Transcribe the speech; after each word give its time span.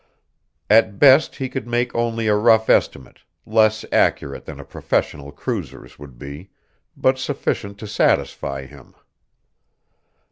At 0.67 0.97
best 0.97 1.35
he 1.35 1.47
could 1.47 1.67
make 1.67 1.93
only 1.93 2.25
a 2.25 2.35
rough 2.35 2.71
estimate, 2.71 3.19
less 3.45 3.85
accurate 3.91 4.45
than 4.45 4.59
a 4.59 4.65
professional 4.65 5.31
cruiser's 5.31 5.99
would 5.99 6.17
be, 6.17 6.49
but 6.97 7.19
sufficient 7.19 7.77
to 7.77 7.85
satisfy 7.87 8.65
him. 8.65 8.95